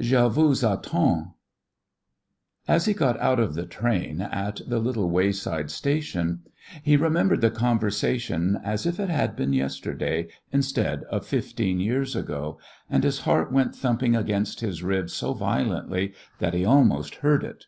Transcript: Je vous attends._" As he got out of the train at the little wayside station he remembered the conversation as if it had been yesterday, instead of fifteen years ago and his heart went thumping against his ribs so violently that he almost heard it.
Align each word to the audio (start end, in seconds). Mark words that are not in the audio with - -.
Je 0.00 0.16
vous 0.28 0.62
attends._" 0.62 1.32
As 2.68 2.84
he 2.84 2.94
got 2.94 3.18
out 3.18 3.40
of 3.40 3.54
the 3.56 3.66
train 3.66 4.20
at 4.20 4.60
the 4.64 4.78
little 4.78 5.10
wayside 5.10 5.72
station 5.72 6.42
he 6.84 6.96
remembered 6.96 7.40
the 7.40 7.50
conversation 7.50 8.60
as 8.62 8.86
if 8.86 9.00
it 9.00 9.08
had 9.08 9.34
been 9.34 9.52
yesterday, 9.52 10.28
instead 10.52 11.02
of 11.10 11.26
fifteen 11.26 11.80
years 11.80 12.14
ago 12.14 12.60
and 12.88 13.02
his 13.02 13.22
heart 13.22 13.50
went 13.50 13.74
thumping 13.74 14.14
against 14.14 14.60
his 14.60 14.84
ribs 14.84 15.12
so 15.14 15.32
violently 15.34 16.12
that 16.38 16.54
he 16.54 16.64
almost 16.64 17.16
heard 17.16 17.42
it. 17.42 17.64